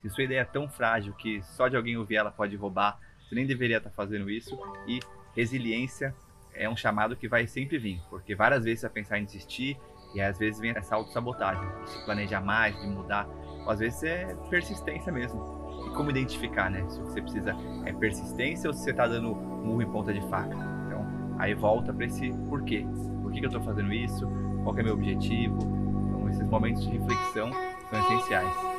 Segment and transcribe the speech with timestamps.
[0.00, 3.34] Se sua ideia é tão frágil que só de alguém ouvir ela pode roubar, você
[3.34, 4.56] nem deveria estar fazendo isso.
[4.86, 5.00] E
[5.34, 6.14] resiliência
[6.54, 9.76] é um chamado que vai sempre vir, porque várias vezes você vai pensar em desistir
[10.14, 13.26] e às vezes vem essa autossabotagem, de se planejar mais, de mudar.
[13.64, 15.58] Ou às vezes é persistência mesmo.
[15.88, 16.88] E como identificar, né?
[16.88, 20.54] Se você precisa é persistência ou se você está dando murro em ponta de faca.
[20.86, 22.86] Então, aí volta para esse porquê.
[23.20, 24.28] Por que, que eu estou fazendo isso?
[24.62, 25.58] Qual é meu objetivo?
[26.06, 27.50] Então, esses momentos de reflexão
[27.90, 28.77] são essenciais.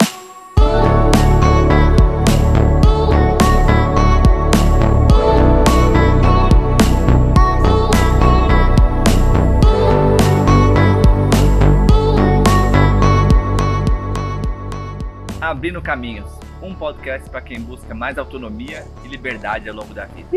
[15.60, 16.32] Abrindo Caminhos,
[16.64, 20.30] um podcast para quem busca mais autonomia e liberdade ao longo da vida.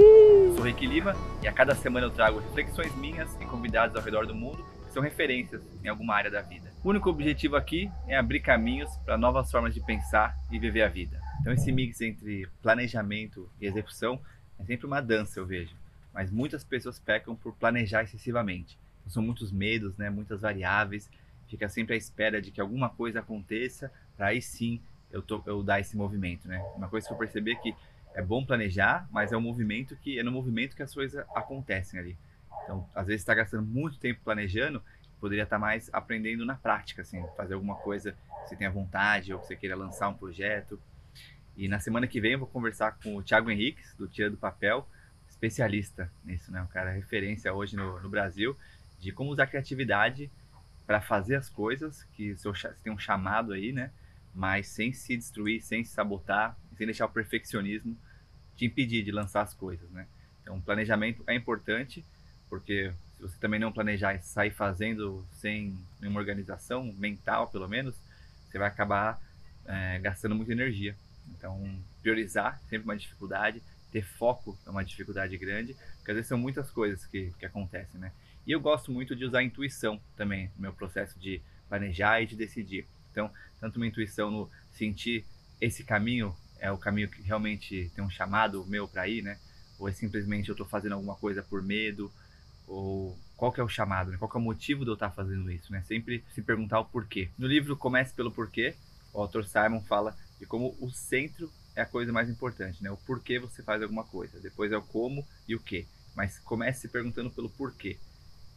[0.57, 4.27] Sou Rick Lima e a cada semana eu trago reflexões minhas e convidados ao redor
[4.27, 6.73] do mundo que são referências em alguma área da vida.
[6.83, 10.89] O único objetivo aqui é abrir caminhos para novas formas de pensar e viver a
[10.89, 11.21] vida.
[11.41, 14.21] Então esse mix entre planejamento e execução
[14.59, 15.77] é sempre uma dança, eu vejo.
[16.13, 18.77] Mas muitas pessoas pecam por planejar excessivamente.
[19.03, 21.09] Então, são muitos medos, né, muitas variáveis,
[21.47, 24.81] fica sempre à espera de que alguma coisa aconteça para aí sim
[25.13, 26.59] eu, tô, eu dar esse movimento, né?
[26.75, 27.77] Uma coisa que eu percebi é que
[28.15, 32.01] é bom planejar, mas é um movimento que é no movimento que as coisas acontecem
[32.01, 32.17] ali.
[32.65, 34.83] Então, às vezes está gastando muito tempo planejando,
[35.21, 39.33] poderia estar tá mais aprendendo na prática, assim, fazer alguma coisa que você tenha vontade
[39.33, 40.81] ou que você queira lançar um projeto.
[41.57, 44.37] E na semana que vem eu vou conversar com o Thiago Henriques, do Tira do
[44.37, 44.89] Papel,
[45.29, 46.63] especialista nisso, né?
[46.63, 48.57] Um cara referência hoje no, no Brasil
[48.99, 50.31] de como usar criatividade
[50.87, 53.91] para fazer as coisas, que você tem um chamado aí, né?
[54.35, 57.97] Mas sem se destruir, sem se sabotar, sem deixar o perfeccionismo
[58.57, 60.07] te impedir de lançar as coisas, né?
[60.43, 62.05] Então, planejamento é importante,
[62.49, 67.95] porque se você também não planejar e sair fazendo sem nenhuma organização mental, pelo menos,
[68.51, 69.21] você vai acabar
[69.65, 70.97] é, gastando muita energia.
[71.31, 76.39] Então, priorizar sempre uma dificuldade, ter foco é uma dificuldade grande, porque às vezes são
[76.39, 78.13] muitas coisas que, que acontecem, né?
[78.47, 82.27] E eu gosto muito de usar a intuição também no meu processo de planejar e
[82.27, 82.87] de decidir.
[83.13, 83.31] Então,
[83.61, 85.25] tanto uma intuição no sentir
[85.61, 89.39] esse caminho é o caminho que realmente tem um chamado meu para ir, né?
[89.79, 92.11] Ou é simplesmente eu estou fazendo alguma coisa por medo,
[92.67, 94.17] ou qual que é o chamado, né?
[94.17, 95.83] qual que é o motivo de eu estar tá fazendo isso, né?
[95.87, 97.29] Sempre se perguntar o porquê.
[97.37, 98.75] No livro Comece pelo Porquê,
[99.13, 102.91] o autor Simon fala de como o centro é a coisa mais importante, né?
[102.91, 105.87] O porquê você faz alguma coisa, depois é o como e o que.
[106.15, 107.99] Mas comece se perguntando pelo porquê.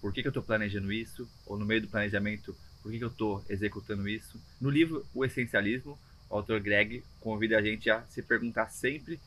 [0.01, 1.27] Por que, que eu estou planejando isso?
[1.45, 4.39] Ou no meio do planejamento, por que, eu estou executando isso?
[4.61, 5.97] No livro O Essencialismo,
[6.29, 9.19] o autor Greg convida a gente a se perguntar sempre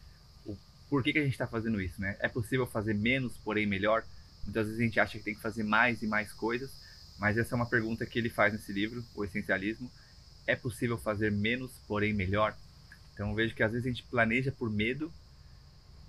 [0.46, 0.56] o
[0.88, 2.16] por que, que a gente está fazendo isso, né?
[2.20, 4.04] É possível fazer menos, porém melhor?
[4.44, 6.70] Muitas vezes a gente acha que tem que fazer mais e mais coisas,
[7.18, 9.91] mas essa é uma pergunta que ele faz nesse livro, O Essencialismo.
[10.47, 12.56] É possível fazer menos, porém melhor?
[13.12, 15.12] Então vejo que às vezes a gente planeja por medo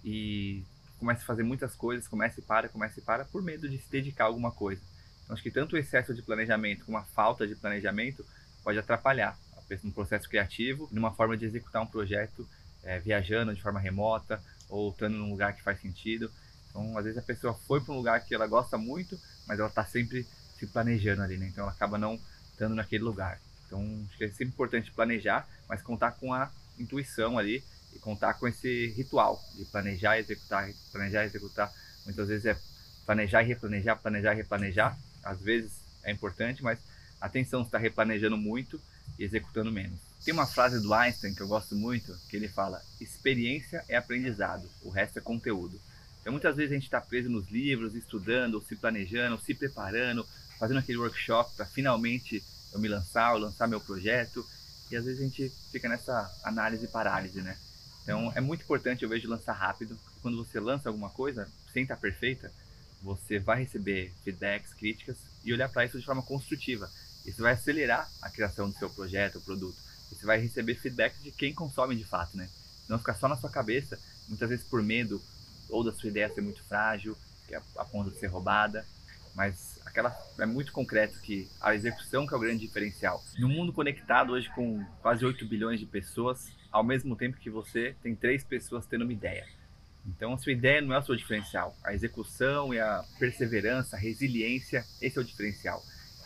[0.05, 0.61] e
[0.99, 3.89] começa a fazer muitas coisas, começa e para, começa e para, por medo de se
[3.89, 4.83] dedicar a alguma coisa.
[5.29, 8.25] Então, acho que tanto o excesso de planejamento como a falta de planejamento
[8.63, 9.37] pode atrapalhar
[9.83, 12.49] no processo criativo, numa forma de executar um projeto
[12.81, 16.31] é, viajando de forma remota ou estando num lugar que faz sentido.
[16.67, 19.69] Então, às vezes a pessoa foi para um lugar que ela gosta muito, mas ela
[19.69, 20.25] está sempre
[20.57, 21.45] se planejando ali, né?
[21.45, 22.19] Então, ela acaba não
[22.51, 23.39] estando naquele lugar.
[23.67, 27.63] Então, acho que é sempre importante planejar, mas contar com a intuição ali
[27.93, 31.71] e contar com esse ritual de planejar executar, planejar executar.
[32.03, 32.57] Muitas vezes é
[33.05, 35.71] planejar e replanejar, planejar e replanejar, às vezes
[36.03, 36.79] é importante, mas
[37.19, 38.79] atenção, está replanejando muito
[39.17, 39.99] e executando menos.
[40.23, 44.69] Tem uma frase do Einstein que eu gosto muito, que ele fala: experiência é aprendizado,
[44.81, 45.79] o resto é conteúdo.
[46.21, 50.25] Então muitas vezes a gente está preso nos livros, estudando, se planejando, se preparando,
[50.59, 52.43] fazendo aquele workshop para finalmente
[52.73, 54.45] eu me lançar, ou lançar meu projeto,
[54.91, 57.57] e às vezes a gente fica nessa análise e parálise, né?
[58.03, 59.97] Então é muito importante eu vejo lançar rápido.
[60.21, 62.51] Quando você lança alguma coisa sem estar tá perfeita,
[63.01, 66.89] você vai receber feedbacks, críticas e olhar para isso de forma construtiva.
[67.25, 69.77] Isso vai acelerar a criação do seu projeto, o produto.
[70.09, 72.49] Você vai receber feedbacks de quem consome de fato, né?
[72.87, 75.21] Não ficar só na sua cabeça, muitas vezes por medo
[75.69, 77.15] ou da sua ideia ser muito frágil,
[77.47, 78.85] que é a ponto de ser roubada,
[79.35, 83.23] mas aquela é muito concreto que a execução que é o grande diferencial.
[83.37, 87.95] No mundo conectado hoje com quase 8 bilhões de pessoas, ao mesmo tempo que você
[88.01, 89.47] tem três pessoas tendo uma ideia.
[90.15, 91.75] Então, a sua ideia não é o seu diferencial.
[91.83, 95.81] A execução e a perseverança, a resiliência, esse é o diferencial.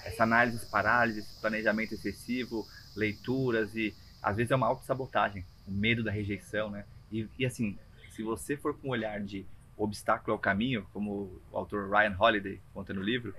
[0.05, 6.11] Essa análise, parálise, planejamento excessivo, leituras e às vezes é uma autossabotagem, o medo da
[6.11, 6.85] rejeição, né?
[7.11, 7.77] E, e assim,
[8.11, 9.45] se você for com um olhar de
[9.77, 13.33] obstáculo ao caminho, como o autor Ryan Holiday conta no livro,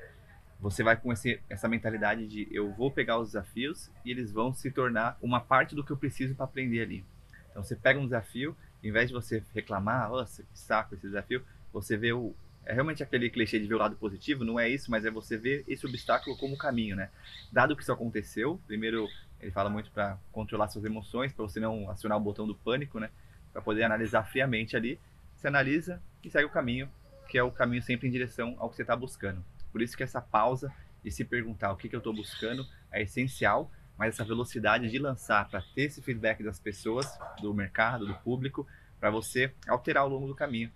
[0.61, 4.55] você vai com esse, essa mentalidade de eu vou pegar os desafios e eles vão
[4.55, 7.05] se tornar uma parte do que eu preciso para aprender ali.
[7.50, 11.43] Então você pega um desafio, em vez de você reclamar, nossa, que saco esse desafio,
[11.73, 12.35] você vê o.
[12.67, 15.37] É realmente aquele clichê de ver o lado positivo, não é isso, mas é você
[15.37, 17.11] ver esse obstáculo como caminho, né?
[17.53, 19.07] Dado que isso aconteceu, primeiro
[19.41, 22.99] ele fala muito para controlar suas emoções, para você não acionar o botão do pânico,
[22.99, 23.11] né?
[23.53, 24.99] Para poder analisar friamente ali.
[25.37, 26.89] Você analisa e segue o caminho,
[27.29, 29.45] que é o caminho sempre em direção ao que você está buscando.
[29.71, 30.73] Por isso que essa pausa
[31.05, 34.99] e se perguntar o que, que eu estou buscando é essencial, mas essa velocidade de
[34.99, 37.06] lançar para ter esse feedback das pessoas,
[37.41, 38.67] do mercado, do público,
[38.99, 40.70] para você alterar ao longo do caminho.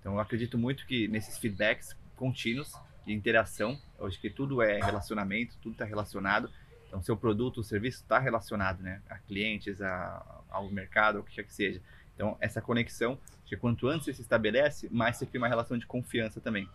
[0.00, 2.72] Então eu acredito muito que nesses feedbacks contínuos
[3.06, 6.50] de interação, hoje que tudo é relacionamento, tudo está relacionado,
[6.90, 11.36] então, seu produto, o serviço está relacionado né, a clientes, a, ao mercado, ao que
[11.36, 11.80] quer que seja.
[12.16, 13.16] Então, essa conexão,
[13.46, 16.68] que quanto antes você se estabelece, mais você cria uma relação de confiança também.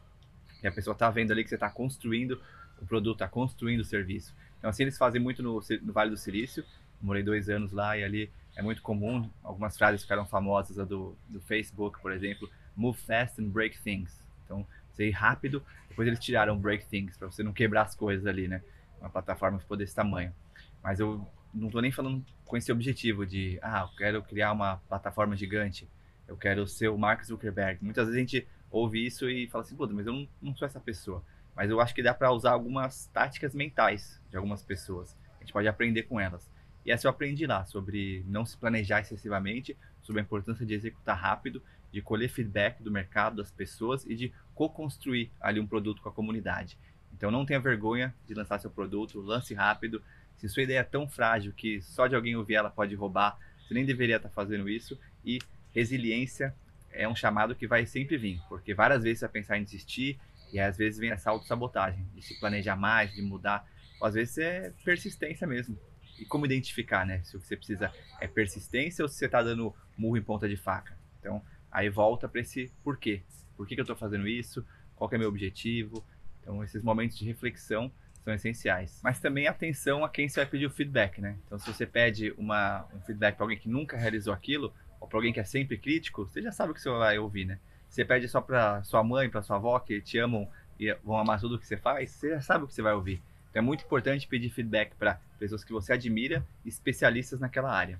[0.63, 2.41] E a pessoa está vendo ali que você está construindo
[2.81, 4.33] o produto, está construindo o serviço.
[4.65, 6.65] Então, assim, eles fazem muito no, no Vale do Silício.
[6.99, 9.29] Morei dois anos lá e ali é muito comum.
[9.43, 12.49] Algumas frases ficaram famosas, a do, do Facebook, por exemplo.
[12.75, 14.23] Move fast and break things.
[14.43, 15.63] Então, você ir rápido.
[15.87, 18.63] Depois eles tiraram break things, para você não quebrar as coisas ali, né?
[18.99, 20.33] uma plataforma for desse tamanho.
[20.81, 21.23] Mas eu
[21.53, 25.87] não estou nem falando com esse objetivo de, ah, eu quero criar uma plataforma gigante,
[26.27, 27.83] eu quero ser o Mark Zuckerberg.
[27.83, 30.65] Muitas vezes a gente ouve isso e fala assim, pô, mas eu não, não sou
[30.65, 31.23] essa pessoa.
[31.55, 35.15] Mas eu acho que dá para usar algumas táticas mentais de algumas pessoas.
[35.37, 36.49] A gente pode aprender com elas.
[36.85, 41.17] E essa eu aprendi lá, sobre não se planejar excessivamente, sobre a importância de executar
[41.17, 46.09] rápido, de colher feedback do mercado, das pessoas e de co-construir ali um produto com
[46.09, 46.77] a comunidade.
[47.13, 50.03] Então não tenha vergonha de lançar seu produto, lance rápido.
[50.37, 53.73] Se sua ideia é tão frágil que só de alguém ouvir ela pode roubar, você
[53.73, 54.99] nem deveria estar fazendo isso.
[55.23, 55.39] E
[55.73, 56.53] resiliência
[56.91, 60.19] é um chamado que vai sempre vir, porque várias vezes você vai pensar em desistir
[60.51, 63.67] e às vezes vem essa autossabotagem, de se planejar mais, de mudar.
[63.99, 65.77] Ou às vezes é persistência mesmo.
[66.19, 67.21] E como identificar, né?
[67.23, 70.47] Se o que você precisa é persistência ou se você está dando murro em ponta
[70.47, 70.97] de faca.
[71.19, 73.21] Então, aí volta para esse porquê.
[73.57, 74.65] Por que, que eu estou fazendo isso?
[74.95, 76.05] Qual é meu objetivo?
[76.41, 77.91] Então, esses momentos de reflexão
[78.23, 78.99] são essenciais.
[79.03, 81.37] Mas também atenção a quem você vai pedir o feedback, né?
[81.45, 85.17] Então, se você pede uma, um feedback para alguém que nunca realizou aquilo, ou para
[85.17, 87.59] alguém que é sempre crítico, você já sabe o que você vai ouvir, né?
[87.95, 90.45] Você pede só para sua mãe, para sua avó, que te amam
[90.77, 93.21] e vão amar tudo que você faz, você já sabe o que você vai ouvir.
[93.49, 97.97] Então, é muito importante pedir feedback para pessoas que você admira, especialistas naquela área.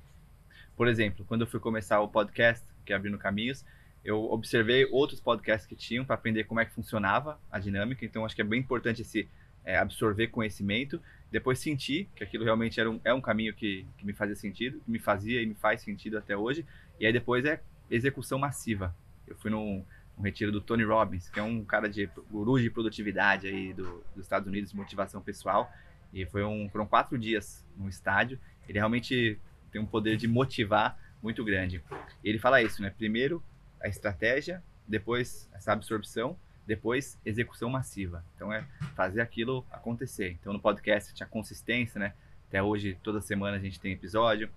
[0.75, 3.63] Por exemplo, quando eu fui começar o podcast, que é Abrindo Caminhos,
[4.03, 8.25] eu observei outros podcasts que tinham para aprender como é que funcionava a dinâmica, então
[8.25, 9.30] acho que é bem importante esse
[9.63, 11.01] é, absorver conhecimento,
[11.31, 14.77] depois sentir que aquilo realmente era um, é um caminho que, que me fazia sentido,
[14.77, 16.65] que me fazia e me faz sentido até hoje,
[17.00, 18.94] e aí depois é execução massiva.
[19.27, 19.83] Eu fui num,
[20.22, 24.24] retiro do Tony Robbins, que é um cara de guru de produtividade aí do, dos
[24.24, 25.72] Estados Unidos, motivação pessoal,
[26.13, 28.39] e foi um, foram quatro dias no estádio.
[28.68, 29.39] Ele realmente
[29.72, 31.83] tem um poder de motivar muito grande.
[32.24, 32.89] E ele fala isso, né?
[32.89, 33.44] Primeiro,
[33.81, 38.24] a estratégia, depois essa absorção, depois execução massiva.
[38.36, 40.38] Então é fazer aquilo acontecer.
[40.39, 42.13] Então no podcast tinha consistência, né?
[42.48, 44.50] Até hoje, toda semana a gente tem episódio.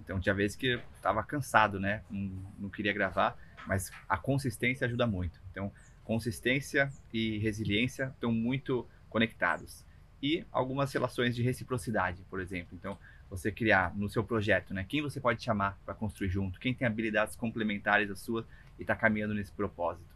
[0.00, 2.02] Então tinha vezes que eu estava cansado, né?
[2.10, 3.36] Não, não queria gravar,
[3.66, 5.40] mas a consistência ajuda muito.
[5.50, 5.72] Então
[6.04, 9.84] consistência e resiliência estão muito conectados.
[10.22, 12.76] E algumas relações de reciprocidade, por exemplo.
[12.78, 12.98] Então,
[13.28, 14.84] você criar no seu projeto, né?
[14.88, 16.60] Quem você pode chamar para construir junto?
[16.60, 18.44] Quem tem habilidades complementares às suas
[18.78, 20.14] e está caminhando nesse propósito.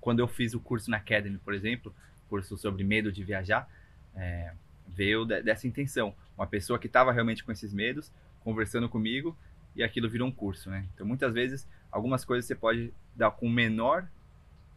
[0.00, 1.94] Quando eu fiz o curso na Academy, por exemplo,
[2.28, 3.68] curso sobre medo de viajar,
[4.14, 4.52] é,
[4.88, 6.14] veio de, dessa intenção.
[6.36, 9.36] Uma pessoa que estava realmente com esses medos, conversando comigo,
[9.74, 10.86] e aquilo virou um curso, né?
[10.94, 14.08] Então, muitas vezes, algumas coisas você pode dar com menor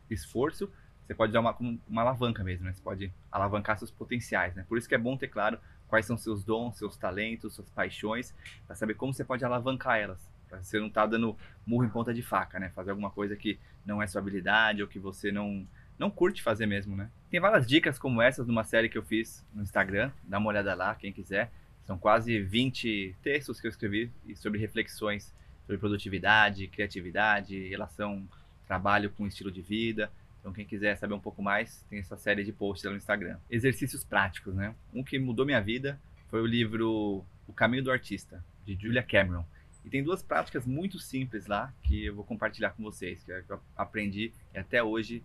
[0.09, 0.71] esforço,
[1.05, 1.55] você pode dar uma,
[1.87, 2.73] uma alavanca mesmo, né?
[2.73, 4.65] Você pode alavancar seus potenciais, né?
[4.67, 8.35] Por isso que é bom ter claro quais são seus dons, seus talentos, suas paixões,
[8.65, 10.29] para saber como você pode alavancar elas.
[10.61, 12.69] Você não tá dando murro em ponta de faca, né?
[12.69, 16.65] Fazer alguma coisa que não é sua habilidade ou que você não, não curte fazer
[16.65, 17.09] mesmo, né?
[17.29, 20.11] Tem várias dicas como essas numa série que eu fiz no Instagram.
[20.23, 21.51] Dá uma olhada lá, quem quiser.
[21.87, 25.33] São quase 20 textos que eu escrevi sobre reflexões
[25.67, 28.25] sobre produtividade, criatividade, relação
[28.65, 30.09] trabalho com estilo de vida.
[30.39, 33.37] Então, quem quiser saber um pouco mais, tem essa série de posts lá no Instagram.
[33.49, 34.73] Exercícios práticos, né?
[34.93, 39.45] Um que mudou minha vida foi o livro O Caminho do Artista, de Julia Cameron.
[39.83, 43.59] E tem duas práticas muito simples lá que eu vou compartilhar com vocês, que eu
[43.75, 45.23] aprendi e até hoje,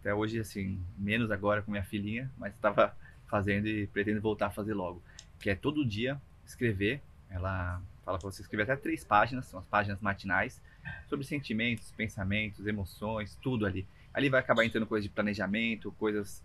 [0.00, 2.96] até hoje assim, menos agora com minha filhinha, mas estava
[3.28, 5.00] fazendo e pretendo voltar a fazer logo,
[5.40, 9.66] que é todo dia escrever, ela fala para você escrever até três páginas, são as
[9.66, 10.60] páginas matinais,
[11.08, 13.86] sobre sentimentos, pensamentos, emoções, tudo ali.
[14.12, 16.44] Ali vai acabar entrando coisas de planejamento, coisas,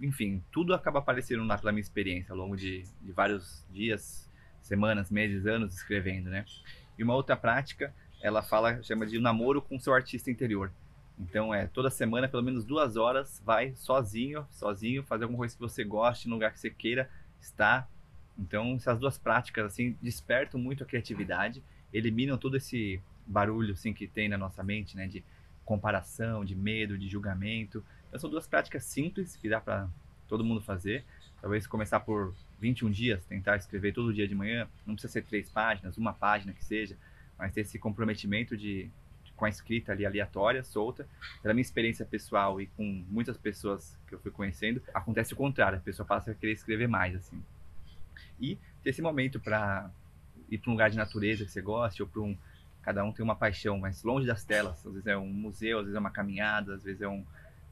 [0.00, 4.30] enfim, tudo acaba aparecendo lá pela minha experiência ao longo de, de vários dias,
[4.60, 6.44] semanas, meses, anos escrevendo, né?
[6.98, 10.70] E uma outra prática, ela fala, chama de namoro com seu artista interior.
[11.18, 15.60] Então é toda semana, pelo menos duas horas, vai sozinho, sozinho, fazer alguma coisa que
[15.60, 17.88] você goste, no lugar que você queira estar.
[18.38, 24.06] Então essas duas práticas assim despertam muito a criatividade, eliminam todo esse barulho assim que
[24.06, 25.24] tem na nossa mente, né, de
[25.64, 27.84] comparação, de medo, de julgamento.
[28.08, 29.88] Então são duas práticas simples que dá para
[30.26, 31.04] todo mundo fazer.
[31.40, 34.68] Talvez começar por 21 dias, tentar escrever todo dia de manhã.
[34.86, 36.96] Não precisa ser três páginas, uma página que seja,
[37.36, 38.90] mas ter esse comprometimento de
[39.36, 41.06] com a escrita ali aleatória, solta.
[41.40, 45.78] Pela minha experiência pessoal e com muitas pessoas que eu fui conhecendo, acontece o contrário,
[45.78, 47.40] a pessoa passa a querer escrever mais, assim.
[48.40, 49.90] E ter esse momento para
[50.50, 52.36] ir para um lugar de natureza que você goste, ou para um.
[52.82, 54.84] Cada um tem uma paixão, mas longe das telas.
[54.86, 57.24] Às vezes é um museu, às vezes é uma caminhada, às vezes é um,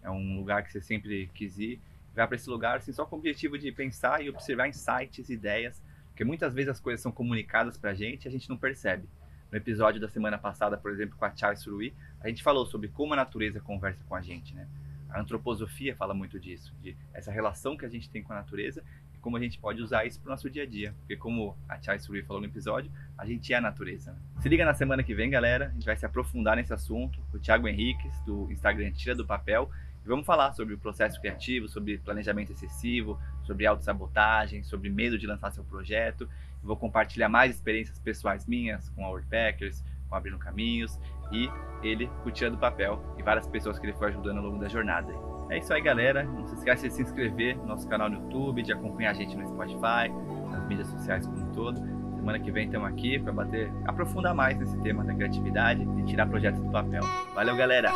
[0.02, 1.80] é um lugar que você sempre quis ir.
[2.14, 5.82] Vai para esse lugar assim, só com o objetivo de pensar e observar insights, ideias,
[6.08, 9.08] porque muitas vezes as coisas são comunicadas para a gente e a gente não percebe.
[9.50, 12.88] No episódio da semana passada, por exemplo, com a Chai Surui, a gente falou sobre
[12.88, 14.66] como a natureza conversa com a gente, né?
[15.08, 18.82] A antroposofia fala muito disso, de essa relação que a gente tem com a natureza
[19.26, 20.94] como a gente pode usar isso para o nosso dia a dia.
[21.00, 24.12] Porque como a Chai Surui falou no episódio, a gente é a natureza.
[24.12, 24.18] Né?
[24.38, 25.66] Se liga na semana que vem, galera.
[25.66, 27.18] A gente vai se aprofundar nesse assunto.
[27.34, 29.68] O Thiago Henriques, do Instagram Tira do Papel,
[30.04, 35.26] e vamos falar sobre o processo criativo, sobre planejamento excessivo, sobre autossabotagem, sobre medo de
[35.26, 36.30] lançar seu projeto.
[36.62, 41.00] vou compartilhar mais experiências pessoais minhas com a Wordpackers, com Abrindo Caminhos
[41.32, 41.50] e
[41.82, 45.35] ele com do Papel e várias pessoas que ele foi ajudando ao longo da jornada.
[45.48, 46.24] É isso aí, galera.
[46.24, 49.36] Não se esqueça de se inscrever no nosso canal no YouTube, de acompanhar a gente
[49.36, 50.10] no Spotify,
[50.50, 51.80] nas mídias sociais como um todo.
[52.16, 56.26] Semana que vem estamos aqui para bater, aprofundar mais nesse tema da criatividade e tirar
[56.26, 57.02] projetos do papel.
[57.34, 57.90] Valeu, galera!